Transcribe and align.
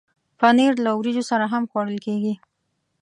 پنېر 0.39 0.73
له 0.85 0.91
وریجو 0.99 1.23
سره 1.31 1.45
هم 1.53 1.63
خوړل 1.71 1.97
کېږي. 2.05 2.33